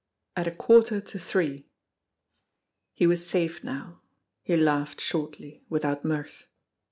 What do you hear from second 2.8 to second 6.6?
HE was safe now. He laughed shortly, without mirth.